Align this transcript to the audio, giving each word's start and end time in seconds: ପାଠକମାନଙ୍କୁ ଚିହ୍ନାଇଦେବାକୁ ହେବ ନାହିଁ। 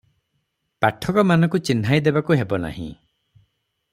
ପାଠକମାନଙ୍କୁ 0.85 1.61
ଚିହ୍ନାଇଦେବାକୁ 1.69 2.39
ହେବ 2.41 2.61
ନାହିଁ। 2.65 2.91